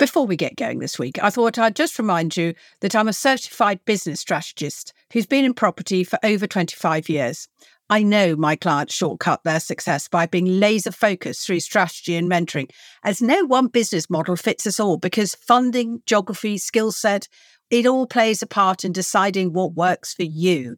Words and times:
Before 0.00 0.26
we 0.26 0.34
get 0.34 0.56
going 0.56 0.78
this 0.78 0.98
week, 0.98 1.22
I 1.22 1.28
thought 1.28 1.58
I'd 1.58 1.76
just 1.76 1.98
remind 1.98 2.34
you 2.34 2.54
that 2.80 2.96
I'm 2.96 3.06
a 3.06 3.12
certified 3.12 3.84
business 3.84 4.20
strategist 4.20 4.94
who's 5.12 5.26
been 5.26 5.44
in 5.44 5.52
property 5.52 6.04
for 6.04 6.18
over 6.22 6.46
25 6.46 7.10
years. 7.10 7.48
I 7.90 8.02
know 8.02 8.34
my 8.34 8.56
clients 8.56 8.94
shortcut 8.94 9.44
their 9.44 9.60
success 9.60 10.08
by 10.08 10.24
being 10.24 10.58
laser 10.58 10.90
focused 10.90 11.44
through 11.44 11.60
strategy 11.60 12.16
and 12.16 12.30
mentoring, 12.30 12.70
as 13.04 13.20
no 13.20 13.44
one 13.44 13.66
business 13.66 14.08
model 14.08 14.36
fits 14.36 14.66
us 14.66 14.80
all 14.80 14.96
because 14.96 15.34
funding, 15.34 16.00
geography, 16.06 16.56
skill 16.56 16.92
set, 16.92 17.28
it 17.68 17.84
all 17.84 18.06
plays 18.06 18.40
a 18.40 18.46
part 18.46 18.86
in 18.86 18.92
deciding 18.92 19.52
what 19.52 19.74
works 19.74 20.14
for 20.14 20.24
you. 20.24 20.76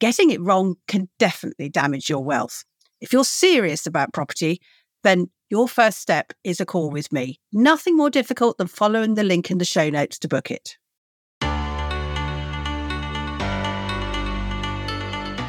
Getting 0.00 0.30
it 0.30 0.40
wrong 0.40 0.74
can 0.88 1.08
definitely 1.20 1.68
damage 1.68 2.10
your 2.10 2.24
wealth. 2.24 2.64
If 3.00 3.12
you're 3.12 3.22
serious 3.22 3.86
about 3.86 4.12
property, 4.12 4.60
then 5.06 5.30
your 5.48 5.68
first 5.68 6.00
step 6.00 6.32
is 6.42 6.60
a 6.60 6.66
call 6.66 6.90
with 6.90 7.12
me. 7.12 7.38
Nothing 7.52 7.96
more 7.96 8.10
difficult 8.10 8.58
than 8.58 8.66
following 8.66 9.14
the 9.14 9.22
link 9.22 9.50
in 9.50 9.58
the 9.58 9.64
show 9.64 9.88
notes 9.88 10.18
to 10.18 10.28
book 10.28 10.50
it. 10.50 10.76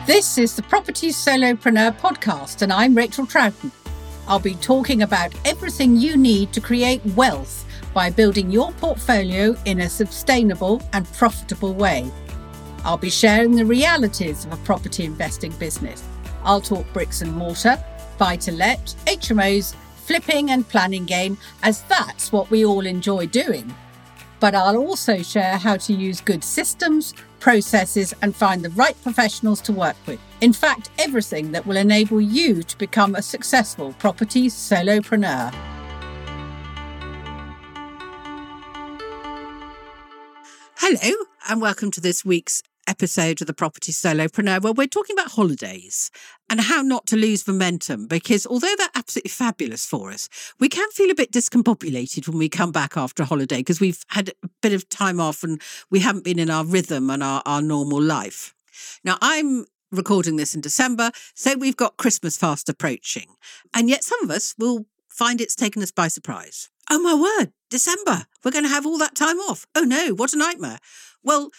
This 0.05 0.37
is 0.37 0.55
the 0.55 0.61
Property 0.61 1.09
Solopreneur 1.09 1.97
podcast, 1.99 2.61
and 2.61 2.71
I'm 2.71 2.95
Rachael 2.95 3.25
Troughton. 3.25 3.71
I'll 4.27 4.39
be 4.39 4.53
talking 4.55 5.01
about 5.01 5.33
everything 5.43 5.97
you 5.97 6.15
need 6.15 6.53
to 6.53 6.61
create 6.61 7.03
wealth 7.15 7.65
by 7.93 8.11
building 8.11 8.51
your 8.51 8.71
portfolio 8.73 9.55
in 9.65 9.81
a 9.81 9.89
sustainable 9.89 10.81
and 10.93 11.11
profitable 11.13 11.73
way. 11.73 12.09
I'll 12.85 12.97
be 12.97 13.09
sharing 13.09 13.55
the 13.55 13.65
realities 13.65 14.45
of 14.45 14.53
a 14.53 14.57
property 14.57 15.03
investing 15.03 15.51
business. 15.53 16.03
I'll 16.43 16.61
talk 16.61 16.85
bricks 16.93 17.21
and 17.21 17.33
mortar, 17.33 17.83
buy 18.17 18.35
to 18.37 18.51
let, 18.51 18.95
HMOs, 19.05 19.75
flipping 20.05 20.51
and 20.51 20.67
planning 20.67 21.05
gain, 21.05 21.37
as 21.63 21.81
that's 21.83 22.31
what 22.31 22.49
we 22.49 22.65
all 22.65 22.85
enjoy 22.85 23.27
doing. 23.27 23.73
But 24.39 24.55
I'll 24.55 24.77
also 24.77 25.21
share 25.21 25.57
how 25.57 25.77
to 25.77 25.93
use 25.93 26.21
good 26.21 26.43
systems, 26.43 27.13
processes, 27.39 28.13
and 28.21 28.35
find 28.35 28.63
the 28.63 28.69
right 28.71 28.95
professionals 29.03 29.61
to 29.61 29.73
work 29.73 29.95
with. 30.05 30.19
In 30.41 30.53
fact, 30.53 30.91
everything 30.99 31.51
that 31.51 31.65
will 31.65 31.77
enable 31.77 32.21
you 32.21 32.63
to 32.63 32.77
become 32.77 33.15
a 33.15 33.21
successful 33.21 33.93
property 33.93 34.47
solopreneur. 34.47 35.53
Hello, 40.79 41.15
and 41.49 41.61
welcome 41.61 41.91
to 41.91 41.99
this 41.99 42.23
week's 42.23 42.61
episode 42.87 43.41
of 43.41 43.47
the 43.47 43.53
Property 43.53 43.91
Solopreneur 43.91 44.61
where 44.61 44.73
we're 44.73 44.87
talking 44.87 45.13
about 45.13 45.31
holidays 45.31 46.09
and 46.49 46.61
how 46.61 46.81
not 46.81 47.05
to 47.07 47.15
lose 47.15 47.47
momentum 47.47 48.07
because 48.07 48.47
although 48.47 48.73
they're 48.77 48.87
absolutely 48.95 49.29
fabulous 49.29 49.85
for 49.85 50.09
us, 50.11 50.29
we 50.59 50.69
can 50.69 50.89
feel 50.91 51.11
a 51.11 51.15
bit 51.15 51.31
discombobulated 51.31 52.27
when 52.27 52.37
we 52.37 52.49
come 52.49 52.71
back 52.71 52.97
after 52.97 53.23
a 53.23 53.25
holiday 53.25 53.57
because 53.57 53.79
we've 53.79 54.03
had 54.09 54.29
a 54.43 54.49
bit 54.61 54.73
of 54.73 54.87
time 54.89 55.19
off 55.19 55.43
and 55.43 55.61
we 55.89 55.99
haven't 55.99 56.23
been 56.23 56.39
in 56.39 56.49
our 56.49 56.65
rhythm 56.65 57.09
and 57.09 57.21
our, 57.21 57.43
our 57.45 57.61
normal 57.61 58.01
life. 58.01 58.55
Now, 59.03 59.17
I'm 59.21 59.65
recording 59.91 60.35
this 60.35 60.55
in 60.55 60.61
December, 60.61 61.11
so 61.33 61.55
we've 61.57 61.77
got 61.77 61.97
Christmas 61.97 62.37
fast 62.37 62.69
approaching. 62.69 63.27
And 63.73 63.89
yet 63.89 64.03
some 64.03 64.23
of 64.23 64.31
us 64.31 64.53
will 64.57 64.85
find 65.07 65.41
it's 65.41 65.55
taken 65.55 65.81
us 65.81 65.91
by 65.91 66.07
surprise. 66.07 66.69
Oh 66.89 66.99
my 66.99 67.13
word, 67.13 67.51
December, 67.69 68.25
we're 68.43 68.51
going 68.51 68.63
to 68.63 68.69
have 68.69 68.85
all 68.85 68.97
that 68.97 69.15
time 69.15 69.37
off. 69.39 69.65
Oh 69.75 69.83
no, 69.83 70.13
what 70.13 70.33
a 70.33 70.37
nightmare. 70.37 70.79
Well, 71.23 71.49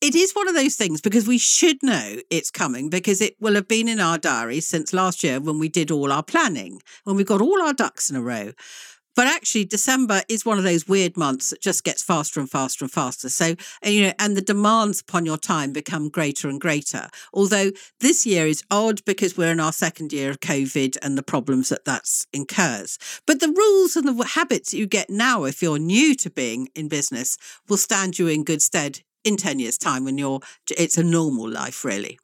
it 0.00 0.14
is 0.14 0.32
one 0.32 0.48
of 0.48 0.54
those 0.54 0.76
things 0.76 1.00
because 1.00 1.26
we 1.26 1.38
should 1.38 1.82
know 1.82 2.16
it's 2.30 2.50
coming 2.50 2.90
because 2.90 3.20
it 3.20 3.36
will 3.40 3.54
have 3.54 3.68
been 3.68 3.88
in 3.88 4.00
our 4.00 4.18
diary 4.18 4.60
since 4.60 4.92
last 4.92 5.24
year 5.24 5.40
when 5.40 5.58
we 5.58 5.68
did 5.68 5.90
all 5.90 6.12
our 6.12 6.22
planning, 6.22 6.80
when 7.04 7.16
we 7.16 7.24
got 7.24 7.40
all 7.40 7.62
our 7.62 7.72
ducks 7.72 8.10
in 8.10 8.16
a 8.16 8.22
row. 8.22 8.52
But 9.16 9.28
actually, 9.28 9.64
December 9.64 10.22
is 10.28 10.44
one 10.44 10.58
of 10.58 10.64
those 10.64 10.88
weird 10.88 11.16
months 11.16 11.50
that 11.50 11.62
just 11.62 11.84
gets 11.84 12.02
faster 12.02 12.40
and 12.40 12.50
faster 12.50 12.84
and 12.84 12.90
faster. 12.90 13.28
So, 13.28 13.54
you 13.84 14.02
know, 14.02 14.12
and 14.18 14.36
the 14.36 14.42
demands 14.42 15.00
upon 15.00 15.24
your 15.24 15.36
time 15.36 15.72
become 15.72 16.08
greater 16.08 16.48
and 16.48 16.60
greater. 16.60 17.08
Although 17.32 17.70
this 18.00 18.26
year 18.26 18.46
is 18.46 18.64
odd 18.70 19.04
because 19.04 19.36
we're 19.36 19.52
in 19.52 19.60
our 19.60 19.72
second 19.72 20.12
year 20.12 20.30
of 20.30 20.40
COVID 20.40 20.96
and 21.00 21.16
the 21.16 21.22
problems 21.22 21.68
that 21.68 21.84
that 21.84 22.08
incurs. 22.32 22.98
But 23.26 23.40
the 23.40 23.54
rules 23.56 23.94
and 23.94 24.08
the 24.08 24.24
habits 24.24 24.74
you 24.74 24.86
get 24.86 25.08
now, 25.08 25.44
if 25.44 25.62
you're 25.62 25.78
new 25.78 26.14
to 26.16 26.30
being 26.30 26.68
in 26.74 26.88
business, 26.88 27.38
will 27.68 27.76
stand 27.76 28.18
you 28.18 28.26
in 28.26 28.42
good 28.42 28.62
stead 28.62 29.00
in 29.24 29.36
10 29.36 29.58
years' 29.58 29.78
time 29.78 30.04
when 30.04 30.18
you're, 30.18 30.40
it's 30.70 30.98
a 30.98 31.04
normal 31.04 31.48
life, 31.48 31.84
really. 31.84 32.18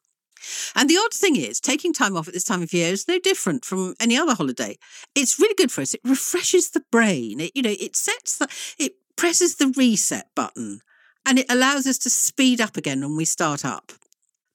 And 0.74 0.88
the 0.88 0.96
odd 0.96 1.12
thing 1.12 1.36
is, 1.36 1.60
taking 1.60 1.92
time 1.92 2.16
off 2.16 2.28
at 2.28 2.34
this 2.34 2.44
time 2.44 2.62
of 2.62 2.72
year 2.72 2.92
is 2.92 3.08
no 3.08 3.18
different 3.18 3.64
from 3.64 3.94
any 4.00 4.16
other 4.16 4.34
holiday. 4.34 4.78
It's 5.14 5.38
really 5.38 5.54
good 5.54 5.70
for 5.70 5.82
us. 5.82 5.94
It 5.94 6.00
refreshes 6.04 6.70
the 6.70 6.82
brain. 6.90 7.40
It, 7.40 7.52
you 7.54 7.62
know, 7.62 7.74
it 7.78 7.96
sets 7.96 8.38
the, 8.38 8.48
it 8.78 8.94
presses 9.16 9.56
the 9.56 9.72
reset 9.76 10.28
button 10.34 10.80
and 11.26 11.38
it 11.38 11.46
allows 11.50 11.86
us 11.86 11.98
to 11.98 12.10
speed 12.10 12.60
up 12.60 12.76
again 12.76 13.00
when 13.00 13.16
we 13.16 13.24
start 13.24 13.64
up. 13.64 13.92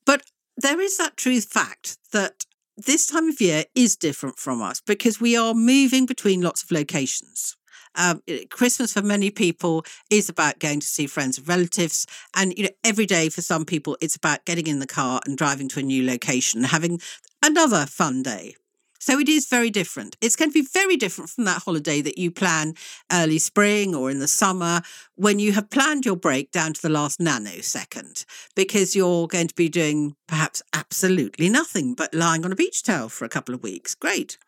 But 0.05 0.23
there 0.57 0.81
is 0.81 0.97
that 0.97 1.17
truth 1.17 1.45
fact 1.45 1.97
that 2.11 2.45
this 2.77 3.05
time 3.05 3.29
of 3.29 3.39
year 3.39 3.65
is 3.75 3.95
different 3.95 4.37
from 4.37 4.61
us 4.61 4.81
because 4.81 5.21
we 5.21 5.37
are 5.37 5.53
moving 5.53 6.05
between 6.05 6.41
lots 6.41 6.63
of 6.63 6.71
locations. 6.71 7.55
Um, 7.95 8.21
Christmas 8.49 8.93
for 8.93 9.01
many 9.01 9.31
people 9.31 9.85
is 10.09 10.29
about 10.29 10.59
going 10.59 10.79
to 10.79 10.87
see 10.87 11.07
friends 11.07 11.37
and 11.37 11.47
relatives, 11.47 12.05
and 12.35 12.57
you 12.57 12.65
know 12.65 12.75
every 12.83 13.05
day 13.05 13.29
for 13.29 13.41
some 13.41 13.65
people 13.65 13.97
it's 14.01 14.15
about 14.15 14.45
getting 14.45 14.67
in 14.67 14.79
the 14.79 14.87
car 14.87 15.21
and 15.25 15.37
driving 15.37 15.69
to 15.69 15.79
a 15.79 15.83
new 15.83 16.05
location, 16.05 16.59
and 16.59 16.67
having 16.67 16.99
another 17.43 17.85
fun 17.85 18.23
day. 18.23 18.55
So 19.05 19.19
it 19.19 19.29
is 19.29 19.47
very 19.47 19.69
different. 19.69 20.17
It's 20.19 20.35
going 20.35 20.49
to 20.49 20.59
be 20.63 20.67
very 20.73 20.97
different 20.97 21.29
from 21.29 21.45
that 21.45 21.61
holiday 21.61 22.01
that 22.01 22.17
you 22.17 22.31
plan 22.31 22.73
early 23.11 23.37
spring 23.37 23.93
or 23.93 24.09
in 24.09 24.17
the 24.17 24.27
summer 24.27 24.81
when 25.13 25.37
you 25.37 25.51
have 25.51 25.69
planned 25.69 26.07
your 26.07 26.15
break 26.15 26.49
down 26.49 26.73
to 26.73 26.81
the 26.81 26.89
last 26.89 27.19
nanosecond 27.19 28.25
because 28.55 28.95
you're 28.95 29.27
going 29.27 29.47
to 29.47 29.53
be 29.53 29.69
doing 29.69 30.15
perhaps 30.27 30.63
absolutely 30.73 31.49
nothing 31.49 31.93
but 31.93 32.15
lying 32.15 32.43
on 32.45 32.51
a 32.51 32.55
beach 32.55 32.81
towel 32.81 33.07
for 33.07 33.25
a 33.25 33.29
couple 33.29 33.53
of 33.53 33.61
weeks. 33.61 33.93
Great 33.93 34.39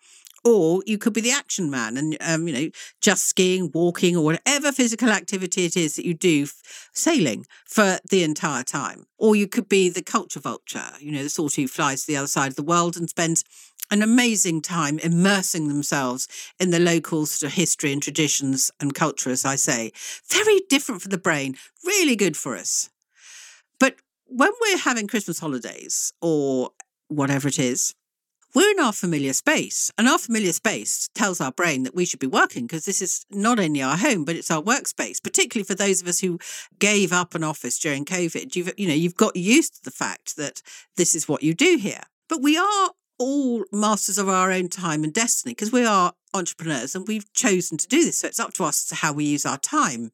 or 0.43 0.81
you 0.85 0.97
could 0.97 1.13
be 1.13 1.21
the 1.21 1.31
action 1.31 1.69
man 1.69 1.97
and 1.97 2.17
um, 2.21 2.47
you 2.47 2.53
know 2.53 2.69
just 3.01 3.27
skiing 3.27 3.71
walking 3.73 4.15
or 4.15 4.23
whatever 4.23 4.71
physical 4.71 5.09
activity 5.09 5.65
it 5.65 5.75
is 5.75 5.95
that 5.95 6.05
you 6.05 6.13
do 6.13 6.43
f- 6.43 6.89
sailing 6.93 7.45
for 7.65 7.97
the 8.09 8.23
entire 8.23 8.63
time. 8.63 9.05
Or 9.17 9.35
you 9.35 9.47
could 9.47 9.67
be 9.67 9.89
the 9.89 10.03
culture 10.03 10.39
vulture 10.39 10.91
you 10.99 11.11
know 11.11 11.23
the 11.23 11.29
sort 11.29 11.55
who 11.55 11.67
flies 11.67 12.01
to 12.01 12.07
the 12.07 12.17
other 12.17 12.27
side 12.27 12.49
of 12.49 12.55
the 12.55 12.63
world 12.63 12.97
and 12.97 13.09
spends 13.09 13.43
an 13.89 14.01
amazing 14.01 14.61
time 14.61 14.99
immersing 14.99 15.69
themselves 15.69 16.27
in 16.59 16.71
the 16.71 16.79
local 16.79 17.25
sort 17.25 17.49
of 17.51 17.55
history 17.55 17.93
and 17.93 18.03
traditions 18.03 18.71
and 18.79 18.93
culture 18.93 19.29
as 19.29 19.45
i 19.45 19.55
say. 19.55 19.91
Very 20.29 20.61
different 20.69 21.01
for 21.01 21.09
the 21.09 21.17
brain 21.17 21.55
really 21.85 22.15
good 22.15 22.35
for 22.35 22.55
us. 22.55 22.89
But 23.79 23.95
when 24.25 24.51
we're 24.61 24.77
having 24.77 25.07
christmas 25.07 25.39
holidays 25.39 26.13
or 26.21 26.71
whatever 27.07 27.47
it 27.47 27.59
is 27.59 27.95
we're 28.55 28.71
in 28.71 28.79
our 28.79 28.93
familiar 28.93 29.33
space, 29.33 29.91
and 29.97 30.07
our 30.07 30.17
familiar 30.17 30.53
space 30.53 31.09
tells 31.13 31.41
our 31.41 31.51
brain 31.51 31.83
that 31.83 31.95
we 31.95 32.05
should 32.05 32.19
be 32.19 32.27
working 32.27 32.65
because 32.65 32.85
this 32.85 33.01
is 33.01 33.25
not 33.29 33.59
only 33.59 33.81
our 33.81 33.97
home, 33.97 34.25
but 34.25 34.35
it's 34.35 34.51
our 34.51 34.61
workspace. 34.61 35.21
Particularly 35.21 35.65
for 35.65 35.75
those 35.75 36.01
of 36.01 36.07
us 36.07 36.19
who 36.19 36.39
gave 36.79 37.11
up 37.11 37.35
an 37.35 37.43
office 37.43 37.77
during 37.77 38.05
COVID, 38.05 38.55
you've 38.55 38.71
you 38.77 38.87
know 38.87 38.93
you've 38.93 39.15
got 39.15 39.35
used 39.35 39.75
to 39.75 39.83
the 39.83 39.91
fact 39.91 40.37
that 40.37 40.61
this 40.95 41.13
is 41.13 41.27
what 41.27 41.43
you 41.43 41.53
do 41.53 41.77
here. 41.77 42.03
But 42.29 42.41
we 42.41 42.57
are 42.57 42.91
all 43.19 43.63
masters 43.71 44.17
of 44.17 44.29
our 44.29 44.51
own 44.51 44.69
time 44.69 45.03
and 45.03 45.13
destiny 45.13 45.53
because 45.53 45.71
we 45.71 45.85
are 45.85 46.13
entrepreneurs 46.33 46.95
and 46.95 47.07
we've 47.07 47.31
chosen 47.33 47.77
to 47.77 47.87
do 47.87 48.03
this. 48.03 48.19
So 48.19 48.27
it's 48.27 48.39
up 48.39 48.53
to 48.53 48.63
us 48.63 48.85
to 48.85 48.95
how 48.95 49.13
we 49.13 49.25
use 49.25 49.45
our 49.45 49.57
time. 49.57 50.11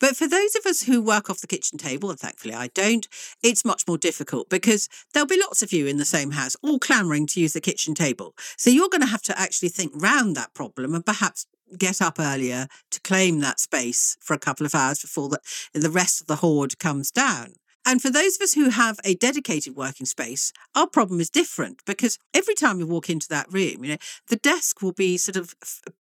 But 0.00 0.16
for 0.16 0.28
those 0.28 0.54
of 0.54 0.64
us 0.64 0.82
who 0.82 1.02
work 1.02 1.28
off 1.28 1.40
the 1.40 1.46
kitchen 1.48 1.78
table, 1.78 2.10
and 2.10 2.18
thankfully 2.18 2.54
I 2.54 2.68
don't, 2.68 3.08
it's 3.42 3.64
much 3.64 3.84
more 3.88 3.98
difficult 3.98 4.48
because 4.48 4.88
there'll 5.12 5.26
be 5.26 5.40
lots 5.40 5.62
of 5.62 5.72
you 5.72 5.86
in 5.86 5.96
the 5.96 6.04
same 6.04 6.32
house 6.32 6.56
all 6.62 6.78
clamoring 6.78 7.26
to 7.28 7.40
use 7.40 7.52
the 7.52 7.60
kitchen 7.60 7.94
table. 7.94 8.34
So 8.56 8.70
you're 8.70 8.88
going 8.88 9.00
to 9.00 9.08
have 9.08 9.22
to 9.22 9.38
actually 9.38 9.70
think 9.70 9.92
round 9.94 10.36
that 10.36 10.54
problem 10.54 10.94
and 10.94 11.04
perhaps 11.04 11.46
get 11.76 12.00
up 12.00 12.18
earlier 12.18 12.68
to 12.90 13.00
claim 13.00 13.40
that 13.40 13.60
space 13.60 14.16
for 14.20 14.34
a 14.34 14.38
couple 14.38 14.64
of 14.64 14.74
hours 14.74 15.00
before 15.00 15.28
the, 15.28 15.40
the 15.74 15.90
rest 15.90 16.20
of 16.20 16.26
the 16.26 16.36
horde 16.36 16.78
comes 16.78 17.10
down. 17.10 17.54
And 17.88 18.02
for 18.02 18.10
those 18.10 18.36
of 18.36 18.42
us 18.42 18.52
who 18.52 18.68
have 18.68 19.00
a 19.02 19.14
dedicated 19.14 19.74
working 19.74 20.04
space, 20.04 20.52
our 20.74 20.86
problem 20.86 21.20
is 21.20 21.30
different 21.30 21.82
because 21.86 22.18
every 22.34 22.54
time 22.54 22.76
we 22.76 22.84
walk 22.84 23.08
into 23.08 23.26
that 23.30 23.50
room, 23.50 23.82
you 23.82 23.92
know, 23.92 23.96
the 24.26 24.36
desk 24.36 24.82
will 24.82 24.92
be 24.92 25.16
sort 25.16 25.36
of 25.36 25.54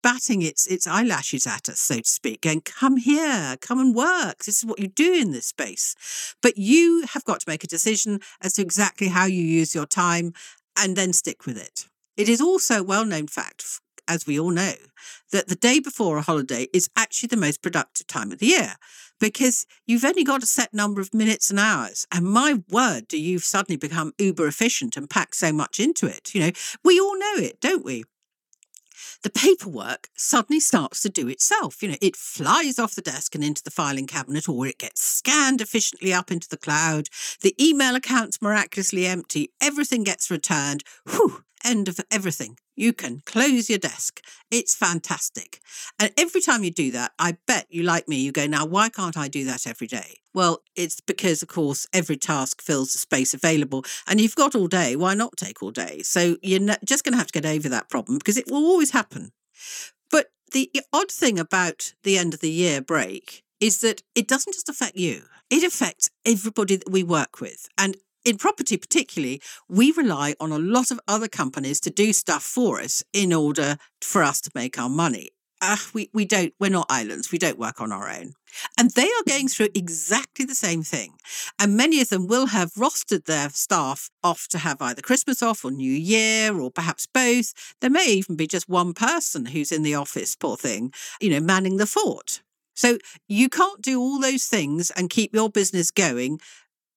batting 0.04 0.44
its 0.44 0.68
its 0.68 0.86
eyelashes 0.86 1.48
at 1.48 1.68
us, 1.70 1.80
so 1.80 1.96
to 1.96 2.08
speak, 2.08 2.42
going, 2.42 2.62
"Come 2.62 2.98
here, 2.98 3.58
come 3.62 3.80
and 3.80 3.96
work. 3.96 4.44
This 4.44 4.60
is 4.60 4.66
what 4.66 4.78
you 4.78 4.90
do 4.90 5.12
in 5.12 5.32
this 5.32 5.48
space." 5.48 5.96
But 6.40 6.56
you 6.56 7.08
have 7.14 7.26
got 7.26 7.40
to 7.40 7.50
make 7.50 7.64
a 7.64 7.68
decision 7.76 8.20
as 8.42 8.54
to 8.54 8.62
exactly 8.62 9.08
how 9.08 9.26
you 9.26 9.44
use 9.44 9.74
your 9.74 9.88
time, 9.88 10.34
and 10.78 10.96
then 10.96 11.14
stick 11.14 11.48
with 11.48 11.58
it. 11.58 11.88
It 12.16 12.30
is 12.30 12.42
also 12.42 12.82
a 12.82 12.84
well-known 12.84 13.26
fact 13.26 13.82
as 14.12 14.28
we 14.28 14.40
all 14.40 14.52
know, 14.52 14.74
that 15.32 15.48
the 15.48 15.56
day 15.56 15.80
before 15.80 16.18
a 16.18 16.22
holiday 16.22 16.68
is 16.74 16.90
actually 16.96 17.28
the 17.28 17.38
most 17.38 17.62
productive 17.62 18.08
time 18.08 18.32
of 18.32 18.40
the 18.40 18.48
year 18.48 18.76
because 19.20 19.66
you've 19.86 20.04
only 20.04 20.24
got 20.24 20.44
a 20.44 20.48
set 20.48 20.74
number 20.74 21.00
of 21.00 21.14
minutes 21.14 21.50
and 21.50 21.60
hours. 21.60 22.06
And 22.12 22.26
my 22.26 22.62
word, 22.70 23.08
do 23.08 23.20
you 23.20 23.40
suddenly 23.40 23.78
become 23.78 24.14
uber 24.18 24.48
efficient 24.48 24.98
and 24.98 25.10
pack 25.10 25.34
so 25.34 25.54
much 25.54 25.80
into 25.80 26.08
it? 26.08 26.36
You 26.36 26.42
know, 26.42 26.52
we 26.84 27.00
all 27.00 27.18
know 27.18 27.36
it, 27.38 27.62
don't 27.62 27.86
we? 27.86 28.04
the 29.24 29.30
paperwork 29.30 30.10
suddenly 30.16 30.60
starts 30.60 31.02
to 31.02 31.10
do 31.10 31.28
itself. 31.28 31.82
You 31.82 31.90
know, 31.90 31.98
it 32.02 32.16
flies 32.16 32.80
off 32.80 32.96
the 32.96 33.02
desk 33.02 33.36
and 33.36 33.44
into 33.44 33.64
the 33.64 33.72
filing 33.72 34.08
cabinet, 34.08 34.50
or 34.50 34.66
it 34.66 34.80
gets 34.80 35.04
scanned 35.04 35.62
efficiently 35.62 36.14
up 36.14 36.32
into 36.32 36.50
the 36.50 36.58
cloud. 36.58 37.08
The 37.42 37.56
email 37.64 37.96
account's 37.96 38.42
miraculously 38.42 39.06
empty. 39.06 39.52
Everything 39.62 40.04
gets 40.04 40.32
returned. 40.32 40.84
Whew, 41.10 41.44
end 41.64 41.88
of 41.88 42.00
everything. 42.10 42.58
You 42.76 42.94
can 42.94 43.22
close 43.26 43.70
your 43.70 43.80
desk. 43.80 44.22
It's 44.50 44.76
fantastic. 44.76 45.60
And 46.00 46.12
every 46.18 46.42
time 46.42 46.64
you 46.64 46.72
do 46.72 46.92
that, 46.92 47.12
I 47.20 47.38
bet 47.48 47.68
you, 47.70 47.84
like 47.84 48.08
me, 48.08 48.18
you 48.18 48.32
go, 48.32 48.48
now, 48.48 48.66
why 48.66 48.90
can't 48.90 49.18
I 49.18 49.28
do 49.28 49.46
that 49.46 49.68
every 49.68 49.88
day? 49.88 50.18
Well, 50.34 50.64
it's 50.76 51.02
because, 51.02 51.42
of 51.42 51.50
course, 51.50 51.88
every 51.94 52.18
task 52.18 52.62
fills 52.62 52.94
the 52.94 53.00
space 53.00 53.34
available 53.34 53.84
and 54.08 54.20
you've 54.22 54.36
got 54.36 54.56
all 54.56 54.68
day. 54.68 54.96
Why 54.96 55.14
not 55.14 55.38
take 55.38 55.62
all 55.62 55.72
day? 55.72 56.02
So 56.02 56.38
you're 56.42 56.76
just 56.86 57.04
going 57.04 57.14
to 57.14 57.18
have 57.18 57.28
to 57.28 57.40
get 57.42 57.50
over 57.50 57.70
that 57.70 57.90
problem 57.90 58.18
because 58.18 58.38
it 58.38 58.50
will 58.50 58.66
always 58.66 58.92
happen. 58.92 59.32
But 60.10 60.28
the 60.52 60.72
odd 60.94 61.12
thing 61.12 61.38
about 61.38 61.94
the 62.04 62.18
end 62.18 62.34
of 62.34 62.40
the 62.40 62.52
year 62.52 62.82
break 62.82 63.44
is 63.60 63.82
that 63.82 64.02
it 64.16 64.28
doesn't 64.28 64.54
just 64.54 64.70
affect 64.70 64.96
you, 64.96 65.24
it 65.50 65.64
affects 65.64 66.10
everybody 66.26 66.78
that 66.78 66.90
we 66.90 67.04
work 67.04 67.40
with. 67.40 67.68
And 67.78 67.98
in 68.26 68.38
property, 68.38 68.78
particularly, 68.78 69.42
we 69.68 69.92
rely 69.92 70.36
on 70.40 70.52
a 70.52 70.60
lot 70.60 70.92
of 70.92 71.00
other 71.08 71.28
companies 71.28 71.80
to 71.82 71.90
do 71.90 72.14
stuff 72.14 72.44
for 72.44 72.80
us 72.80 73.04
in 73.14 73.34
order 73.34 73.78
for 74.02 74.24
us 74.24 74.42
to 74.42 74.52
make 74.54 74.78
our 74.80 74.90
money. 74.90 75.30
Uh, 75.64 75.78
we, 75.94 76.10
we 76.12 76.26
don't, 76.26 76.54
we're 76.60 76.72
not 76.72 76.88
islands, 76.90 77.32
we 77.32 77.38
don't 77.38 77.60
work 77.60 77.80
on 77.80 77.92
our 77.92 78.10
own. 78.10 78.34
And 78.80 78.90
they 78.92 79.06
are 79.06 79.24
going 79.28 79.48
through 79.48 79.70
exactly 79.76 80.44
the 80.44 80.56
same 80.56 80.82
thing. 80.82 81.14
And 81.60 81.78
many 81.78 82.02
of 82.02 82.10
them 82.10 82.26
will 82.26 82.48
have 82.48 82.74
rostered 82.74 83.26
their 83.26 83.50
staff 83.50 84.10
off 84.24 84.48
to 84.50 84.58
have 84.58 84.82
either 84.82 85.04
Christmas 85.04 85.44
off 85.44 85.64
or 85.64 85.70
New 85.70 85.92
Year 85.92 86.60
or 86.60 86.72
perhaps 86.72 87.06
both. 87.06 87.54
There 87.80 87.92
may 87.92 88.08
even 88.08 88.36
be 88.36 88.48
just 88.48 88.68
one 88.68 88.94
person 88.94 89.48
who's 89.48 89.72
in 89.72 89.84
the 89.84 89.94
office, 89.94 90.36
poor 90.36 90.58
thing, 90.58 90.94
you 91.20 91.30
know, 91.30 91.40
manning 91.40 91.78
the 91.78 91.86
fort. 91.86 92.42
So 92.74 92.98
you 93.28 93.48
can't 93.48 93.82
do 93.84 94.00
all 94.00 94.20
those 94.20 94.46
things 94.46 94.90
and 94.92 95.12
keep 95.12 95.36
your 95.36 95.50
business 95.50 95.92
going 95.92 96.40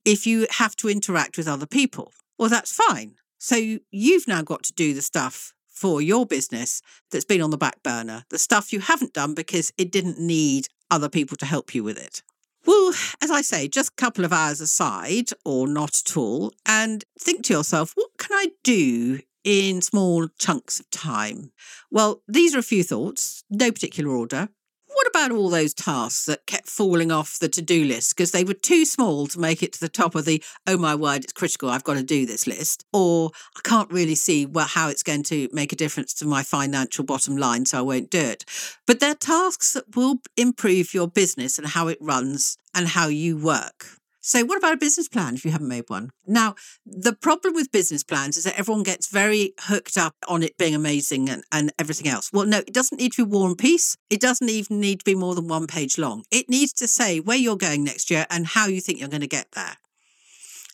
if 0.05 0.27
you 0.27 0.47
have 0.51 0.77
to 0.77 0.89
interact 0.89 1.37
with 1.37 1.49
other 1.49 1.67
people. 1.67 2.13
Well, 2.39 2.49
that's 2.49 2.73
fine. 2.73 3.17
So 3.39 3.79
you've 3.91 4.29
now 4.29 4.43
got 4.43 4.63
to 4.65 4.73
do 4.73 4.95
the 4.95 5.03
stuff 5.03 5.53
for 5.69 6.01
your 6.01 6.25
business 6.25 6.81
that's 7.11 7.25
been 7.25 7.43
on 7.43 7.51
the 7.51 7.59
back 7.59 7.83
burner, 7.83 8.25
the 8.31 8.39
stuff 8.39 8.73
you 8.73 8.81
haven't 8.81 9.13
done 9.13 9.35
because 9.35 9.73
it 9.77 9.91
didn't 9.91 10.19
need 10.19 10.69
other 10.91 11.09
people 11.09 11.37
to 11.37 11.47
help 11.47 11.75
you 11.75 11.83
with 11.83 11.99
it. 11.99 12.23
Well, 12.67 12.93
as 13.23 13.31
I 13.31 13.43
say, 13.43 13.69
just 13.69 13.91
a 13.91 13.97
couple 13.97 14.25
of 14.25 14.33
hours 14.33 14.61
aside 14.61 15.31
or 15.45 15.67
not 15.67 16.01
at 16.07 16.17
all, 16.17 16.53
and 16.65 17.05
think 17.19 17.45
to 17.45 17.53
yourself, 17.53 17.93
what 17.95 18.11
can 18.17 18.35
I 18.35 18.49
do 18.63 19.21
in 19.43 19.83
small 19.83 20.29
chunks 20.39 20.81
of 20.81 20.89
time? 20.91 21.53
Well, 21.91 22.23
these 22.27 22.55
are 22.55 22.61
a 22.61 22.63
few 22.63 22.83
thoughts, 22.83 23.45
no 23.51 23.71
particular 23.71 24.11
order 24.11 24.49
what 24.95 25.07
about 25.07 25.33
all 25.33 25.51
those 25.51 25.75
tasks 25.75 26.27
that 26.27 26.47
kept 26.47 26.69
falling 26.69 27.13
off 27.13 27.39
the 27.39 27.49
to 27.49 27.63
do 27.63 27.85
list 27.85 28.17
because 28.17 28.31
they 28.31 28.45
were 28.45 28.55
too 28.55 28.85
small 28.85 29.27
to 29.29 29.39
make 29.39 29.63
it 29.63 29.73
to 29.75 29.81
the 29.81 29.89
top 29.89 30.15
of 30.15 30.25
the, 30.25 30.43
oh 30.67 30.77
my 30.77 30.95
word, 30.95 31.25
it's 31.25 31.33
critical, 31.33 31.71
I've 31.71 31.85
got 31.85 31.95
to 31.95 32.03
do 32.03 32.27
this 32.27 32.47
list? 32.47 32.85
Or 32.93 33.31
I 33.57 33.61
can't 33.63 33.91
really 33.91 34.15
see 34.15 34.47
well, 34.47 34.67
how 34.67 34.89
it's 34.89 35.03
going 35.03 35.25
to 35.25 35.49
make 35.53 35.73
a 35.73 35.77
difference 35.77 36.15
to 36.15 36.27
my 36.27 36.43
financial 36.43 37.05
bottom 37.05 37.37
line, 37.37 37.67
so 37.67 37.79
I 37.79 37.83
won't 37.83 38.11
do 38.11 38.21
it. 38.21 38.45
But 38.87 39.01
they're 39.01 39.15
tasks 39.15 39.73
that 39.75 39.97
will 39.97 40.21
improve 40.37 40.95
your 40.95 41.09
business 41.09 41.59
and 41.59 41.69
how 41.69 41.89
it 41.89 41.99
runs 42.01 42.57
and 42.75 42.89
how 42.89 43.09
you 43.09 43.37
work. 43.37 43.99
So, 44.27 44.43
what 44.43 44.57
about 44.57 44.73
a 44.73 44.79
business 44.79 45.07
plan 45.07 45.35
if 45.35 45.45
you 45.45 45.51
haven't 45.51 45.69
made 45.69 45.85
one? 45.89 46.11
Now, 46.27 46.55
the 46.87 47.13
problem 47.13 47.53
with 47.53 47.71
business 47.71 48.03
plans 48.03 48.39
is 48.39 48.45
that 48.45 48.59
everyone 48.59 48.83
gets 48.83 49.07
very 49.07 49.53
hooked 49.61 49.99
up 49.99 50.17
on 50.27 50.43
it 50.43 50.57
being 50.57 50.75
amazing 50.75 51.29
and, 51.29 51.45
and 51.53 51.75
everything 51.79 52.09
else. 52.09 52.31
Well, 52.33 52.47
no, 52.47 52.61
it 52.61 52.73
doesn't 52.73 52.97
need 52.97 53.13
to 53.13 53.27
be 53.27 53.31
war 53.31 53.49
and 53.49 53.59
peace. 53.59 53.99
It 54.09 54.23
doesn't 54.23 54.49
even 54.49 54.81
need 54.81 55.01
to 55.01 55.05
be 55.05 55.15
more 55.15 55.35
than 55.35 55.47
one 55.47 55.67
page 55.67 55.99
long. 55.99 56.25
It 56.31 56.49
needs 56.49 56.73
to 56.73 56.89
say 56.89 57.21
where 57.21 57.37
you're 57.37 57.59
going 57.59 57.85
next 57.85 58.11
year 58.11 58.25
and 58.31 58.47
how 58.47 58.67
you 58.67 58.81
think 58.81 58.99
you're 58.99 59.11
going 59.11 59.21
to 59.21 59.27
get 59.27 59.53
there. 59.53 59.77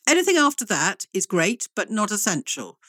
Anything 0.07 0.37
after 0.37 0.63
that 0.67 1.03
is 1.13 1.25
great, 1.25 1.67
but 1.75 1.91
not 1.91 2.09
essential. 2.09 2.79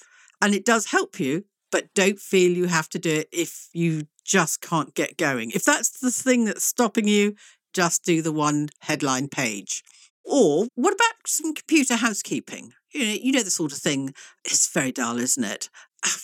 And 0.40 0.54
it 0.54 0.64
does 0.64 0.92
help 0.92 1.18
you, 1.18 1.44
but 1.72 1.92
don't 1.92 2.20
feel 2.20 2.52
you 2.52 2.66
have 2.66 2.88
to 2.90 3.00
do 3.00 3.10
it 3.10 3.28
if 3.32 3.68
you 3.72 4.06
just 4.24 4.60
can't 4.60 4.94
get 4.94 5.16
going. 5.16 5.50
If 5.50 5.64
that's 5.64 5.98
the 5.98 6.12
thing 6.12 6.44
that's 6.44 6.64
stopping 6.64 7.08
you, 7.08 7.34
just 7.72 8.04
do 8.04 8.22
the 8.22 8.30
one 8.30 8.68
headline 8.82 9.26
page. 9.26 9.82
Or 10.24 10.66
what 10.74 10.94
about 10.94 11.26
some 11.26 11.54
computer 11.54 11.96
housekeeping? 11.96 12.72
You 12.92 13.06
know, 13.06 13.12
you 13.12 13.32
know 13.32 13.42
the 13.42 13.50
sort 13.50 13.72
of 13.72 13.78
thing. 13.78 14.14
It's 14.44 14.68
very 14.72 14.92
dull, 14.92 15.18
isn't 15.18 15.44
it? 15.44 15.68
Ah, 16.04 16.16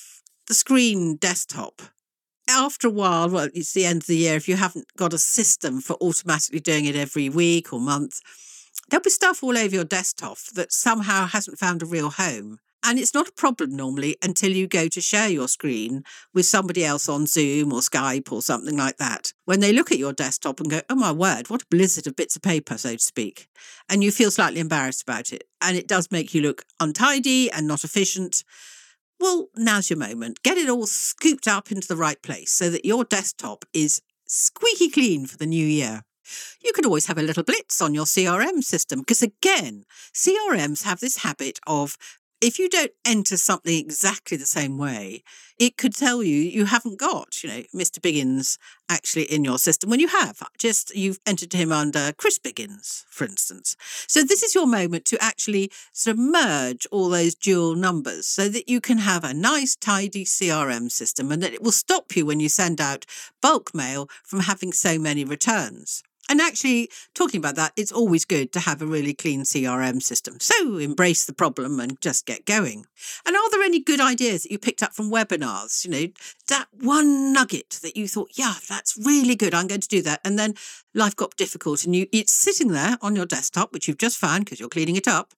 the 0.46 0.54
screen 0.54 1.16
desktop. 1.16 1.82
After 2.48 2.88
a 2.88 2.90
while, 2.90 3.28
well, 3.28 3.48
it's 3.52 3.72
the 3.72 3.84
end 3.84 4.02
of 4.02 4.06
the 4.06 4.16
year. 4.16 4.36
If 4.36 4.48
you 4.48 4.56
haven't 4.56 4.86
got 4.96 5.12
a 5.12 5.18
system 5.18 5.80
for 5.80 5.96
automatically 6.00 6.60
doing 6.60 6.86
it 6.86 6.96
every 6.96 7.28
week 7.28 7.72
or 7.72 7.80
month, 7.80 8.20
there'll 8.88 9.02
be 9.02 9.10
stuff 9.10 9.42
all 9.42 9.56
over 9.56 9.74
your 9.74 9.84
desktop 9.84 10.38
that 10.54 10.72
somehow 10.72 11.26
hasn't 11.26 11.58
found 11.58 11.82
a 11.82 11.86
real 11.86 12.10
home. 12.10 12.58
And 12.84 12.98
it's 12.98 13.14
not 13.14 13.28
a 13.28 13.32
problem 13.32 13.74
normally 13.76 14.16
until 14.22 14.52
you 14.52 14.68
go 14.68 14.88
to 14.88 15.00
share 15.00 15.28
your 15.28 15.48
screen 15.48 16.04
with 16.32 16.46
somebody 16.46 16.84
else 16.84 17.08
on 17.08 17.26
Zoom 17.26 17.72
or 17.72 17.80
Skype 17.80 18.30
or 18.30 18.40
something 18.40 18.76
like 18.76 18.98
that. 18.98 19.32
When 19.46 19.60
they 19.60 19.72
look 19.72 19.90
at 19.90 19.98
your 19.98 20.12
desktop 20.12 20.60
and 20.60 20.70
go, 20.70 20.80
oh 20.88 20.94
my 20.94 21.12
word, 21.12 21.50
what 21.50 21.62
a 21.62 21.66
blizzard 21.70 22.06
of 22.06 22.16
bits 22.16 22.36
of 22.36 22.42
paper, 22.42 22.78
so 22.78 22.92
to 22.92 22.98
speak. 22.98 23.48
And 23.88 24.04
you 24.04 24.12
feel 24.12 24.30
slightly 24.30 24.60
embarrassed 24.60 25.02
about 25.02 25.32
it. 25.32 25.44
And 25.60 25.76
it 25.76 25.88
does 25.88 26.10
make 26.10 26.34
you 26.34 26.40
look 26.40 26.64
untidy 26.78 27.50
and 27.50 27.66
not 27.66 27.84
efficient. 27.84 28.44
Well, 29.18 29.48
now's 29.56 29.90
your 29.90 29.98
moment. 29.98 30.42
Get 30.44 30.56
it 30.56 30.68
all 30.68 30.86
scooped 30.86 31.48
up 31.48 31.72
into 31.72 31.88
the 31.88 31.96
right 31.96 32.22
place 32.22 32.52
so 32.52 32.70
that 32.70 32.84
your 32.84 33.04
desktop 33.04 33.64
is 33.74 34.00
squeaky 34.26 34.88
clean 34.88 35.26
for 35.26 35.36
the 35.36 35.46
new 35.46 35.66
year. 35.66 36.02
You 36.62 36.72
could 36.72 36.84
always 36.84 37.06
have 37.06 37.18
a 37.18 37.22
little 37.22 37.42
blitz 37.42 37.80
on 37.80 37.94
your 37.94 38.04
CRM 38.04 38.62
system 38.62 39.00
because, 39.00 39.22
again, 39.22 39.84
CRMs 40.14 40.84
have 40.84 41.00
this 41.00 41.18
habit 41.18 41.58
of 41.66 41.96
if 42.40 42.58
you 42.58 42.68
don't 42.68 42.92
enter 43.04 43.36
something 43.36 43.76
exactly 43.76 44.36
the 44.36 44.46
same 44.46 44.78
way, 44.78 45.22
it 45.58 45.76
could 45.76 45.94
tell 45.94 46.22
you 46.22 46.36
you 46.36 46.66
haven't 46.66 46.98
got, 46.98 47.42
you 47.42 47.50
know, 47.50 47.62
Mr. 47.74 47.98
Biggins 47.98 48.58
actually 48.88 49.24
in 49.24 49.44
your 49.44 49.58
system 49.58 49.90
when 49.90 49.98
you 49.98 50.06
have. 50.08 50.40
Just 50.56 50.94
you've 50.94 51.18
entered 51.26 51.52
him 51.52 51.72
under 51.72 52.12
Chris 52.16 52.38
Biggins, 52.38 53.04
for 53.10 53.24
instance. 53.24 53.76
So 54.06 54.22
this 54.22 54.42
is 54.42 54.54
your 54.54 54.66
moment 54.66 55.04
to 55.06 55.22
actually 55.22 55.72
sort 55.92 56.16
of 56.16 56.22
merge 56.22 56.86
all 56.92 57.08
those 57.08 57.34
dual 57.34 57.74
numbers 57.74 58.26
so 58.26 58.48
that 58.48 58.68
you 58.68 58.80
can 58.80 58.98
have 58.98 59.24
a 59.24 59.34
nice, 59.34 59.74
tidy 59.74 60.24
CRM 60.24 60.90
system 60.92 61.32
and 61.32 61.42
that 61.42 61.54
it 61.54 61.62
will 61.62 61.72
stop 61.72 62.14
you 62.14 62.24
when 62.24 62.38
you 62.38 62.48
send 62.48 62.80
out 62.80 63.04
bulk 63.42 63.74
mail 63.74 64.08
from 64.24 64.40
having 64.40 64.72
so 64.72 64.98
many 64.98 65.24
returns. 65.24 66.04
And 66.28 66.40
actually, 66.40 66.90
talking 67.14 67.38
about 67.38 67.56
that, 67.56 67.72
it's 67.76 67.92
always 67.92 68.24
good 68.24 68.52
to 68.52 68.60
have 68.60 68.82
a 68.82 68.86
really 68.86 69.14
clean 69.14 69.42
CRM 69.42 70.02
system. 70.02 70.38
So 70.40 70.76
embrace 70.76 71.24
the 71.24 71.32
problem 71.32 71.80
and 71.80 72.00
just 72.00 72.26
get 72.26 72.44
going. 72.44 72.84
And 73.24 73.34
are 73.34 73.50
there 73.50 73.62
any 73.62 73.80
good 73.80 74.00
ideas 74.00 74.42
that 74.42 74.52
you 74.52 74.58
picked 74.58 74.82
up 74.82 74.94
from 74.94 75.10
webinars? 75.10 75.84
You 75.84 75.90
know, 75.90 76.12
that 76.48 76.66
one 76.72 77.32
nugget 77.32 77.78
that 77.82 77.96
you 77.96 78.08
thought, 78.08 78.32
yeah, 78.34 78.54
that's 78.68 78.98
really 78.98 79.36
good. 79.36 79.54
I'm 79.54 79.68
going 79.68 79.80
to 79.80 79.88
do 79.88 80.02
that. 80.02 80.20
And 80.24 80.38
then 80.38 80.54
life 80.94 81.16
got 81.16 81.36
difficult 81.36 81.84
and 81.84 81.96
you 81.96 82.06
it's 82.12 82.32
sitting 82.32 82.68
there 82.68 82.98
on 83.00 83.16
your 83.16 83.26
desktop, 83.26 83.72
which 83.72 83.88
you've 83.88 83.98
just 83.98 84.18
found 84.18 84.44
because 84.44 84.60
you're 84.60 84.68
cleaning 84.68 84.96
it 84.96 85.08
up. 85.08 85.34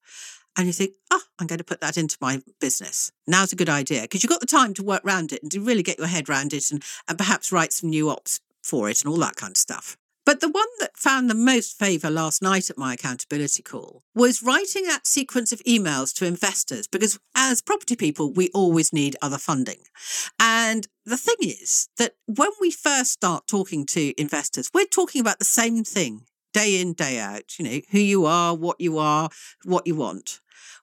And 0.57 0.67
you 0.67 0.73
think, 0.73 0.95
oh, 1.13 1.23
I'm 1.39 1.47
going 1.47 1.59
to 1.59 1.65
put 1.65 1.81
that 1.81 1.97
into 1.97 2.17
my 2.21 2.43
business. 2.61 3.13
Now's 3.27 3.53
a 3.53 3.57
good 3.57 3.69
idea 3.69 4.03
because 4.03 4.25
you've 4.25 4.31
got 4.31 4.41
the 4.41 4.47
time 4.47 4.75
to 4.75 4.83
work 4.83 5.05
around 5.05 5.33
it 5.33 5.43
and 5.43 5.53
to 5.53 5.61
really 5.61 5.85
get 5.85 5.99
your 5.99 6.09
head 6.09 6.29
around 6.29 6.53
it 6.53 6.73
and, 6.73 6.83
and 7.07 7.17
perhaps 7.17 7.53
write 7.53 7.73
some 7.73 7.89
new 7.89 8.11
ops 8.11 8.41
for 8.61 8.91
it 8.91 9.01
and 9.01 9.11
all 9.11 9.19
that 9.19 9.37
kind 9.37 9.53
of 9.53 9.57
stuff. 9.57 9.97
But 10.27 10.41
the 10.41 10.49
one 10.49 10.69
that 10.81 10.97
found 10.97 11.29
the 11.29 11.35
most 11.35 11.79
favour 11.79 12.11
last 12.11 12.43
night 12.43 12.71
at 12.71 12.79
my 12.79 12.95
accountability 12.95 13.63
call 13.63 14.03
was 14.15 14.43
writing 14.43 14.85
that 14.85 15.07
sequence 15.07 15.53
of 15.53 15.63
emails 15.65 16.15
to 16.17 16.27
investors 16.27 16.87
because 16.87 17.19
as 17.35 17.63
property 17.63 17.97
people, 17.97 18.33
we 18.33 18.51
always 18.51 18.93
need 18.93 19.17
other 19.23 19.39
funding. 19.39 19.81
And 20.39 20.87
the 21.05 21.17
thing 21.17 21.37
is 21.41 21.89
that 21.99 22.15
when 22.27 22.51
we 22.61 22.71
first 22.71 23.13
start 23.13 23.47
talking 23.47 23.87
to 23.87 24.21
investors, 24.21 24.71
we're 24.75 24.85
talking 24.85 25.21
about 25.21 25.39
the 25.39 25.45
same 25.45 25.85
thing 25.85 26.27
day 26.53 26.81
in, 26.81 26.93
day 26.93 27.19
out, 27.19 27.59
you 27.59 27.65
know, 27.65 27.81
who 27.91 27.99
you 27.99 28.27
are, 28.27 28.55
what 28.55 28.81
you 28.81 28.99
are, 28.99 29.31
what 29.65 29.87
you 29.87 29.95
want. 29.95 30.41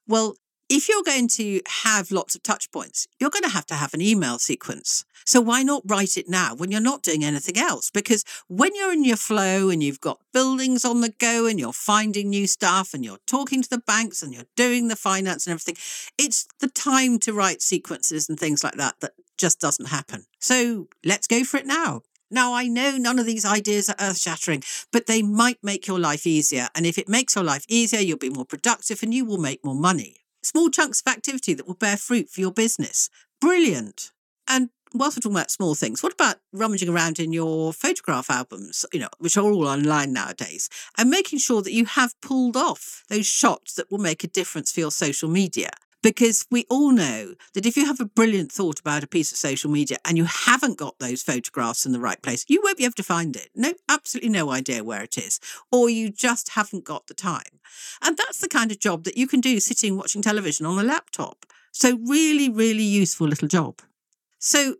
Well, 0.07 0.35
if 0.69 0.89
you're 0.89 1.03
going 1.03 1.27
to 1.29 1.61
have 1.83 2.11
lots 2.11 2.35
of 2.35 2.43
touch 2.43 2.71
points, 2.71 3.07
you're 3.19 3.29
going 3.29 3.43
to 3.43 3.49
have 3.49 3.65
to 3.67 3.75
have 3.75 3.93
an 3.93 4.01
email 4.01 4.37
sequence. 4.37 5.05
So 5.25 5.39
why 5.39 5.63
not 5.63 5.83
write 5.85 6.17
it 6.17 6.27
now 6.27 6.55
when 6.55 6.71
you're 6.71 6.81
not 6.81 7.03
doing 7.03 7.23
anything 7.23 7.57
else? 7.57 7.89
Because 7.89 8.23
when 8.47 8.75
you're 8.75 8.91
in 8.91 9.05
your 9.05 9.17
flow 9.17 9.69
and 9.69 9.81
you've 9.81 10.01
got 10.01 10.19
buildings 10.33 10.83
on 10.83 11.01
the 11.01 11.13
go 11.19 11.45
and 11.45 11.59
you're 11.59 11.73
finding 11.73 12.29
new 12.29 12.47
stuff 12.47 12.93
and 12.93 13.03
you're 13.03 13.19
talking 13.25 13.61
to 13.61 13.69
the 13.69 13.79
banks 13.79 14.21
and 14.21 14.33
you're 14.33 14.43
doing 14.55 14.87
the 14.87 14.95
finance 14.95 15.45
and 15.45 15.51
everything, 15.51 15.77
it's 16.17 16.47
the 16.59 16.69
time 16.69 17.19
to 17.19 17.33
write 17.33 17.61
sequences 17.61 18.27
and 18.27 18.39
things 18.39 18.63
like 18.63 18.75
that 18.75 18.99
that 18.99 19.13
just 19.37 19.59
doesn't 19.61 19.87
happen. 19.87 20.25
So 20.39 20.87
let's 21.05 21.27
go 21.27 21.43
for 21.43 21.57
it 21.57 21.65
now. 21.65 22.01
Now, 22.29 22.53
I 22.53 22.67
know 22.67 22.97
none 22.97 23.19
of 23.19 23.25
these 23.25 23.45
ideas 23.45 23.87
are 23.87 23.95
earth 24.01 24.17
shattering, 24.17 24.61
but 24.91 25.07
they 25.07 25.21
might 25.21 25.59
make 25.63 25.87
your 25.87 25.99
life 25.99 26.27
easier. 26.27 26.67
And 26.75 26.85
if 26.85 26.97
it 26.97 27.07
makes 27.07 27.35
your 27.35 27.45
life 27.45 27.63
easier, 27.69 28.01
you'll 28.01 28.17
be 28.17 28.29
more 28.29 28.43
productive 28.43 29.01
and 29.01 29.13
you 29.13 29.23
will 29.23 29.37
make 29.37 29.63
more 29.63 29.75
money 29.75 30.17
small 30.47 30.69
chunks 30.69 31.01
of 31.05 31.11
activity 31.11 31.53
that 31.53 31.67
will 31.67 31.75
bear 31.75 31.97
fruit 31.97 32.29
for 32.29 32.41
your 32.41 32.51
business. 32.51 33.09
Brilliant. 33.41 34.11
And 34.47 34.69
whilst 34.93 35.17
we're 35.17 35.21
talking 35.21 35.35
about 35.35 35.51
small 35.51 35.75
things, 35.75 36.01
what 36.01 36.13
about 36.13 36.37
rummaging 36.53 36.89
around 36.89 37.19
in 37.19 37.33
your 37.33 37.73
photograph 37.73 38.29
albums, 38.29 38.85
you 38.93 38.99
know, 38.99 39.09
which 39.19 39.37
are 39.37 39.43
all 39.43 39.67
online 39.67 40.13
nowadays, 40.13 40.69
and 40.97 41.09
making 41.09 41.39
sure 41.39 41.61
that 41.61 41.73
you 41.73 41.85
have 41.85 42.19
pulled 42.21 42.55
off 42.55 43.03
those 43.09 43.25
shots 43.25 43.73
that 43.75 43.91
will 43.91 43.97
make 43.99 44.23
a 44.23 44.27
difference 44.27 44.71
for 44.71 44.79
your 44.79 44.91
social 44.91 45.29
media? 45.29 45.71
Because 46.03 46.45
we 46.51 46.65
all 46.69 46.91
know 46.91 47.33
that 47.53 47.65
if 47.65 47.75
you 47.75 47.85
have 47.85 47.99
a 47.99 48.05
brilliant 48.05 48.51
thought 48.51 48.79
about 48.79 49.03
a 49.03 49.07
piece 49.07 49.31
of 49.31 49.37
social 49.37 49.69
media 49.69 49.97
and 50.05 50.17
you 50.17 50.25
haven't 50.25 50.77
got 50.77 50.99
those 50.99 51.23
photographs 51.23 51.85
in 51.85 51.91
the 51.91 51.99
right 51.99 52.21
place, 52.21 52.45
you 52.47 52.61
won't 52.63 52.77
be 52.77 52.85
able 52.85 52.93
to 52.93 53.03
find 53.03 53.35
it. 53.35 53.49
No, 53.55 53.73
absolutely 53.89 54.29
no 54.29 54.51
idea 54.51 54.83
where 54.83 55.03
it 55.03 55.17
is. 55.17 55.39
Or 55.71 55.89
you 55.89 56.09
just 56.09 56.49
haven't 56.49 56.85
got 56.85 57.07
the 57.07 57.13
time. 57.13 57.59
And 58.01 58.15
that's 58.15 58.39
the 58.39 58.47
kind 58.47 58.71
of 58.71 58.79
job 58.79 59.03
that 59.05 59.17
you 59.17 59.27
can 59.27 59.41
do 59.41 59.59
sitting 59.59 59.97
watching 59.97 60.21
television 60.21 60.65
on 60.65 60.79
a 60.79 60.83
laptop. 60.83 61.45
So, 61.71 61.97
really, 62.07 62.49
really 62.49 62.83
useful 62.83 63.27
little 63.27 63.47
job. 63.47 63.81
So, 64.39 64.75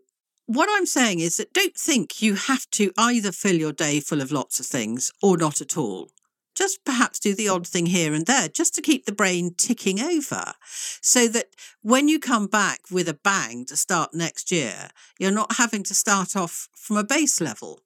what 0.46 0.68
I'm 0.72 0.86
saying 0.86 1.20
is 1.20 1.36
that 1.36 1.52
don't 1.52 1.76
think 1.76 2.22
you 2.22 2.34
have 2.34 2.68
to 2.70 2.92
either 2.96 3.32
fill 3.32 3.56
your 3.56 3.72
day 3.72 4.00
full 4.00 4.22
of 4.22 4.32
lots 4.32 4.58
of 4.58 4.66
things 4.66 5.12
or 5.20 5.36
not 5.36 5.60
at 5.60 5.76
all 5.76 6.10
just 6.58 6.84
perhaps 6.84 7.20
do 7.20 7.34
the 7.34 7.48
odd 7.48 7.66
thing 7.66 7.86
here 7.86 8.12
and 8.12 8.26
there 8.26 8.48
just 8.48 8.74
to 8.74 8.82
keep 8.82 9.06
the 9.06 9.12
brain 9.12 9.54
ticking 9.56 10.00
over 10.00 10.54
so 11.00 11.28
that 11.28 11.46
when 11.82 12.08
you 12.08 12.18
come 12.18 12.48
back 12.48 12.80
with 12.90 13.08
a 13.08 13.14
bang 13.14 13.64
to 13.64 13.76
start 13.76 14.12
next 14.12 14.50
year, 14.50 14.88
you're 15.20 15.30
not 15.30 15.56
having 15.56 15.84
to 15.84 15.94
start 15.94 16.34
off 16.34 16.68
from 16.76 16.96
a 16.96 17.04
base 17.04 17.40
level. 17.40 17.80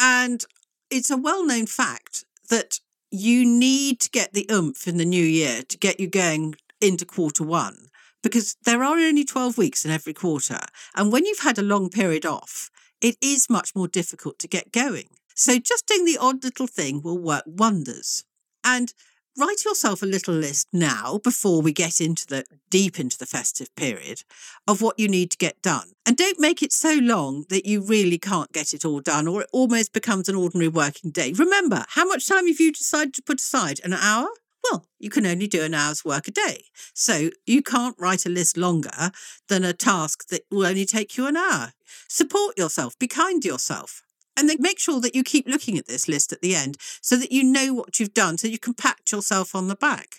And 0.00 0.42
it's 0.90 1.10
a 1.10 1.18
well 1.18 1.44
known 1.44 1.66
fact 1.66 2.24
that 2.48 2.80
you 3.10 3.44
need 3.44 4.00
to 4.00 4.10
get 4.10 4.32
the 4.32 4.46
oomph 4.50 4.88
in 4.88 4.96
the 4.96 5.04
new 5.04 5.24
year 5.24 5.62
to 5.68 5.76
get 5.76 6.00
you 6.00 6.08
going 6.08 6.54
into 6.80 7.04
quarter 7.04 7.44
one 7.44 7.88
because 8.22 8.56
there 8.64 8.82
are 8.82 8.96
only 8.96 9.24
12 9.24 9.58
weeks 9.58 9.84
in 9.84 9.90
every 9.90 10.14
quarter. 10.14 10.60
And 10.96 11.12
when 11.12 11.26
you've 11.26 11.40
had 11.40 11.58
a 11.58 11.62
long 11.62 11.90
period 11.90 12.24
off, 12.24 12.70
it 13.02 13.16
is 13.20 13.50
much 13.50 13.74
more 13.74 13.88
difficult 13.88 14.38
to 14.38 14.48
get 14.48 14.72
going. 14.72 15.08
So 15.34 15.58
just 15.58 15.86
doing 15.86 16.04
the 16.04 16.18
odd 16.18 16.44
little 16.44 16.66
thing 16.66 17.02
will 17.02 17.18
work 17.18 17.44
wonders. 17.46 18.24
And 18.64 18.92
write 19.38 19.64
yourself 19.64 20.02
a 20.02 20.06
little 20.06 20.34
list 20.34 20.68
now 20.72 21.18
before 21.22 21.62
we 21.62 21.72
get 21.72 22.00
into 22.00 22.26
the 22.26 22.44
deep 22.70 23.00
into 23.00 23.18
the 23.18 23.26
festive 23.26 23.74
period 23.76 24.22
of 24.68 24.82
what 24.82 24.98
you 24.98 25.08
need 25.08 25.30
to 25.30 25.38
get 25.38 25.60
done. 25.62 25.92
And 26.06 26.16
don't 26.16 26.38
make 26.38 26.62
it 26.62 26.72
so 26.72 26.98
long 27.00 27.44
that 27.48 27.66
you 27.66 27.80
really 27.82 28.18
can't 28.18 28.52
get 28.52 28.74
it 28.74 28.84
all 28.84 29.00
done 29.00 29.26
or 29.26 29.42
it 29.42 29.48
almost 29.52 29.92
becomes 29.92 30.28
an 30.28 30.36
ordinary 30.36 30.68
working 30.68 31.10
day. 31.10 31.32
Remember, 31.32 31.84
how 31.90 32.04
much 32.04 32.28
time 32.28 32.46
have 32.46 32.60
you 32.60 32.72
decided 32.72 33.14
to 33.14 33.22
put 33.22 33.40
aside? 33.40 33.80
An 33.84 33.94
hour? 33.94 34.28
Well, 34.70 34.86
you 35.00 35.10
can 35.10 35.26
only 35.26 35.48
do 35.48 35.62
an 35.62 35.74
hour's 35.74 36.04
work 36.04 36.28
a 36.28 36.30
day. 36.30 36.64
So 36.94 37.30
you 37.46 37.62
can't 37.62 37.96
write 37.98 38.26
a 38.26 38.30
list 38.30 38.56
longer 38.56 39.10
than 39.48 39.64
a 39.64 39.72
task 39.72 40.28
that 40.28 40.42
will 40.50 40.66
only 40.66 40.84
take 40.84 41.16
you 41.16 41.26
an 41.26 41.36
hour. 41.36 41.72
Support 42.08 42.58
yourself, 42.58 42.98
be 42.98 43.08
kind 43.08 43.42
to 43.42 43.48
yourself. 43.48 44.02
And 44.36 44.48
then 44.48 44.56
make 44.60 44.78
sure 44.78 45.00
that 45.00 45.14
you 45.14 45.22
keep 45.22 45.46
looking 45.46 45.76
at 45.78 45.86
this 45.86 46.08
list 46.08 46.32
at 46.32 46.40
the 46.40 46.54
end 46.54 46.76
so 47.00 47.16
that 47.16 47.32
you 47.32 47.44
know 47.44 47.74
what 47.74 48.00
you've 48.00 48.14
done 48.14 48.38
so 48.38 48.48
you 48.48 48.58
can 48.58 48.74
pat 48.74 49.12
yourself 49.12 49.54
on 49.54 49.68
the 49.68 49.76
back. 49.76 50.16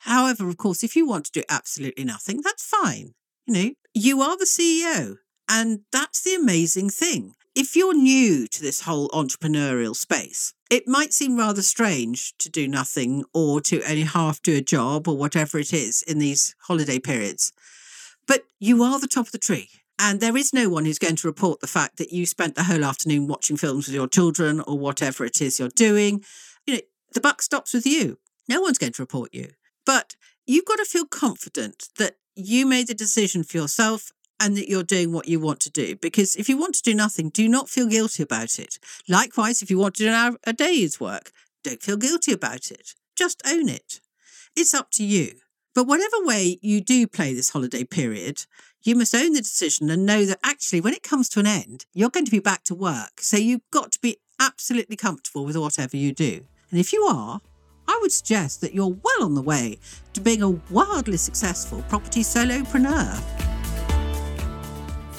However, 0.00 0.48
of 0.48 0.56
course, 0.56 0.82
if 0.82 0.94
you 0.96 1.06
want 1.06 1.26
to 1.26 1.32
do 1.32 1.42
absolutely 1.48 2.04
nothing, 2.04 2.40
that's 2.42 2.64
fine. 2.64 3.14
You 3.46 3.54
know, 3.54 3.70
you 3.94 4.20
are 4.20 4.36
the 4.36 4.44
CEO. 4.44 5.16
And 5.48 5.80
that's 5.92 6.22
the 6.22 6.34
amazing 6.34 6.90
thing. 6.90 7.34
If 7.54 7.76
you're 7.76 7.94
new 7.94 8.46
to 8.48 8.62
this 8.62 8.80
whole 8.80 9.08
entrepreneurial 9.10 9.94
space, 9.94 10.54
it 10.70 10.88
might 10.88 11.12
seem 11.12 11.36
rather 11.36 11.62
strange 11.62 12.36
to 12.38 12.50
do 12.50 12.66
nothing 12.66 13.24
or 13.32 13.60
to 13.62 13.82
only 13.88 14.02
half 14.02 14.42
do 14.42 14.56
a 14.56 14.60
job 14.60 15.06
or 15.06 15.16
whatever 15.16 15.58
it 15.58 15.72
is 15.72 16.02
in 16.02 16.18
these 16.18 16.56
holiday 16.62 16.98
periods. 16.98 17.52
But 18.26 18.42
you 18.58 18.82
are 18.82 18.98
the 18.98 19.06
top 19.06 19.26
of 19.26 19.32
the 19.32 19.38
tree. 19.38 19.68
And 19.98 20.20
there 20.20 20.36
is 20.36 20.52
no 20.52 20.68
one 20.68 20.84
who's 20.84 20.98
going 20.98 21.16
to 21.16 21.28
report 21.28 21.60
the 21.60 21.66
fact 21.66 21.98
that 21.98 22.12
you 22.12 22.26
spent 22.26 22.56
the 22.56 22.64
whole 22.64 22.84
afternoon 22.84 23.28
watching 23.28 23.56
films 23.56 23.86
with 23.86 23.94
your 23.94 24.08
children 24.08 24.60
or 24.60 24.78
whatever 24.78 25.24
it 25.24 25.40
is 25.40 25.58
you're 25.58 25.68
doing. 25.68 26.24
You 26.66 26.74
know, 26.74 26.80
the 27.12 27.20
buck 27.20 27.42
stops 27.42 27.72
with 27.72 27.86
you. 27.86 28.18
No 28.48 28.60
one's 28.60 28.78
going 28.78 28.92
to 28.92 29.02
report 29.02 29.32
you. 29.32 29.50
But 29.86 30.16
you've 30.46 30.64
got 30.64 30.76
to 30.76 30.84
feel 30.84 31.06
confident 31.06 31.88
that 31.98 32.16
you 32.34 32.66
made 32.66 32.88
the 32.88 32.94
decision 32.94 33.44
for 33.44 33.56
yourself 33.56 34.10
and 34.40 34.56
that 34.56 34.68
you're 34.68 34.82
doing 34.82 35.12
what 35.12 35.28
you 35.28 35.38
want 35.38 35.60
to 35.60 35.70
do. 35.70 35.96
Because 35.96 36.34
if 36.34 36.48
you 36.48 36.58
want 36.58 36.74
to 36.74 36.82
do 36.82 36.94
nothing, 36.94 37.30
do 37.30 37.48
not 37.48 37.68
feel 37.68 37.86
guilty 37.86 38.22
about 38.22 38.58
it. 38.58 38.78
Likewise, 39.08 39.62
if 39.62 39.70
you 39.70 39.78
want 39.78 39.94
to 39.94 40.02
do 40.02 40.08
an 40.08 40.14
hour 40.14 40.36
a 40.44 40.52
day's 40.52 40.98
work, 40.98 41.30
don't 41.62 41.82
feel 41.82 41.96
guilty 41.96 42.32
about 42.32 42.70
it. 42.70 42.94
Just 43.16 43.42
own 43.46 43.68
it. 43.68 44.00
It's 44.56 44.74
up 44.74 44.90
to 44.92 45.04
you. 45.04 45.34
But 45.74 45.88
whatever 45.88 46.16
way 46.20 46.58
you 46.62 46.80
do 46.80 47.06
play 47.08 47.34
this 47.34 47.50
holiday 47.50 47.82
period, 47.82 48.46
you 48.84 48.94
must 48.94 49.14
own 49.14 49.32
the 49.32 49.40
decision 49.40 49.90
and 49.90 50.06
know 50.06 50.24
that 50.24 50.38
actually, 50.44 50.80
when 50.80 50.94
it 50.94 51.02
comes 51.02 51.28
to 51.30 51.40
an 51.40 51.46
end, 51.46 51.84
you're 51.92 52.10
going 52.10 52.26
to 52.26 52.30
be 52.30 52.38
back 52.38 52.62
to 52.64 52.74
work. 52.76 53.20
So 53.20 53.36
you've 53.36 53.68
got 53.72 53.90
to 53.92 54.00
be 54.00 54.18
absolutely 54.38 54.96
comfortable 54.96 55.44
with 55.44 55.56
whatever 55.56 55.96
you 55.96 56.12
do. 56.12 56.46
And 56.70 56.78
if 56.78 56.92
you 56.92 57.02
are, 57.02 57.40
I 57.88 57.98
would 58.00 58.12
suggest 58.12 58.60
that 58.60 58.72
you're 58.72 58.96
well 59.02 59.24
on 59.24 59.34
the 59.34 59.42
way 59.42 59.78
to 60.12 60.20
being 60.20 60.42
a 60.42 60.50
wildly 60.70 61.16
successful 61.16 61.82
property 61.88 62.20
solopreneur. 62.20 63.43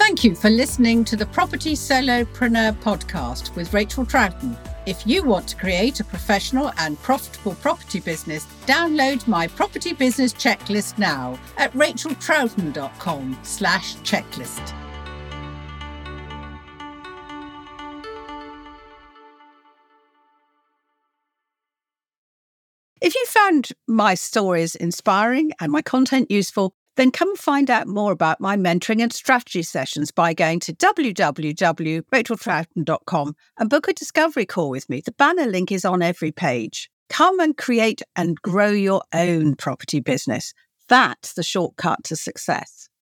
Thank 0.07 0.23
you 0.23 0.35
for 0.35 0.51
listening 0.51 1.03
to 1.05 1.15
the 1.15 1.25
Property 1.25 1.73
Solopreneur 1.73 2.73
podcast 2.83 3.55
with 3.55 3.73
Rachael 3.73 4.05
Troughton. 4.05 4.55
If 4.85 5.07
you 5.07 5.23
want 5.23 5.47
to 5.47 5.55
create 5.55 5.99
a 5.99 6.03
professional 6.03 6.71
and 6.77 7.01
profitable 7.01 7.55
property 7.55 8.01
business, 8.01 8.45
download 8.67 9.27
my 9.27 9.47
property 9.47 9.93
business 9.93 10.31
checklist 10.31 10.99
now 10.99 11.39
at 11.57 11.73
rachaeltroughton.com 11.73 13.39
slash 13.41 13.95
checklist. 13.97 14.75
If 23.01 23.15
you 23.15 23.25
found 23.25 23.69
my 23.87 24.13
stories 24.13 24.75
inspiring 24.75 25.51
and 25.59 25.71
my 25.71 25.81
content 25.81 26.29
useful, 26.29 26.75
then 26.95 27.11
come 27.11 27.35
find 27.35 27.69
out 27.69 27.87
more 27.87 28.11
about 28.11 28.41
my 28.41 28.57
mentoring 28.57 29.01
and 29.01 29.13
strategy 29.13 29.63
sessions 29.63 30.11
by 30.11 30.33
going 30.33 30.59
to 30.61 30.73
www.rachaeltroughton.com 30.73 33.35
and 33.57 33.69
book 33.69 33.87
a 33.87 33.93
discovery 33.93 34.45
call 34.45 34.69
with 34.69 34.89
me. 34.89 35.01
The 35.01 35.11
banner 35.11 35.45
link 35.45 35.71
is 35.71 35.85
on 35.85 36.01
every 36.01 36.31
page. 36.31 36.89
Come 37.09 37.39
and 37.39 37.55
create 37.57 38.01
and 38.15 38.41
grow 38.41 38.71
your 38.71 39.03
own 39.13 39.55
property 39.55 39.99
business. 39.99 40.55
That's 40.87 41.33
the 41.33 41.43
shortcut 41.43 42.03
to 42.05 42.15
success. 42.15 42.89